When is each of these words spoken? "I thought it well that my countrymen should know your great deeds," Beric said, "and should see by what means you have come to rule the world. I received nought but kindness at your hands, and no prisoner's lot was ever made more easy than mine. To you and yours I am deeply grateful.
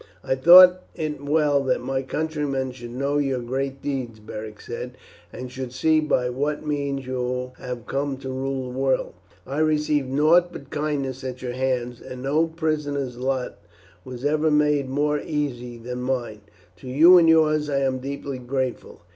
"I 0.23 0.33
thought 0.33 0.81
it 0.95 1.23
well 1.23 1.63
that 1.65 1.79
my 1.79 2.01
countrymen 2.01 2.71
should 2.71 2.89
know 2.89 3.19
your 3.19 3.37
great 3.39 3.83
deeds," 3.83 4.19
Beric 4.19 4.59
said, 4.59 4.97
"and 5.31 5.51
should 5.51 5.71
see 5.71 5.99
by 5.99 6.27
what 6.31 6.65
means 6.65 7.05
you 7.05 7.51
have 7.59 7.85
come 7.85 8.17
to 8.17 8.29
rule 8.31 8.63
the 8.71 8.79
world. 8.79 9.13
I 9.45 9.59
received 9.59 10.09
nought 10.09 10.51
but 10.51 10.71
kindness 10.71 11.23
at 11.23 11.43
your 11.43 11.51
hands, 11.53 12.01
and 12.01 12.23
no 12.23 12.47
prisoner's 12.47 13.19
lot 13.19 13.59
was 14.03 14.25
ever 14.25 14.49
made 14.49 14.89
more 14.89 15.19
easy 15.19 15.77
than 15.77 16.01
mine. 16.01 16.41
To 16.77 16.87
you 16.87 17.19
and 17.19 17.29
yours 17.29 17.69
I 17.69 17.81
am 17.81 17.99
deeply 17.99 18.39
grateful. 18.39 19.03